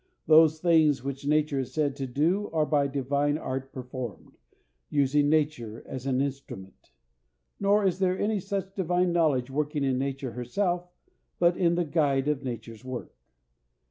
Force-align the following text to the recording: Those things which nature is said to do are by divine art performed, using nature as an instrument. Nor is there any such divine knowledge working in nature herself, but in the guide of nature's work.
Those 0.25 0.59
things 0.59 1.03
which 1.03 1.27
nature 1.27 1.59
is 1.59 1.75
said 1.75 1.95
to 1.97 2.07
do 2.07 2.49
are 2.49 2.65
by 2.65 2.87
divine 2.87 3.37
art 3.37 3.71
performed, 3.71 4.31
using 4.89 5.29
nature 5.29 5.83
as 5.85 6.07
an 6.07 6.21
instrument. 6.21 6.91
Nor 7.59 7.85
is 7.85 7.99
there 7.99 8.17
any 8.17 8.39
such 8.39 8.73
divine 8.73 9.13
knowledge 9.13 9.51
working 9.51 9.83
in 9.83 9.99
nature 9.99 10.31
herself, 10.31 10.89
but 11.37 11.55
in 11.55 11.75
the 11.75 11.85
guide 11.85 12.27
of 12.27 12.41
nature's 12.43 12.83
work. 12.83 13.13